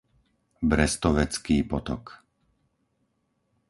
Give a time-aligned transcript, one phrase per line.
[0.71, 2.05] Brestovecký potok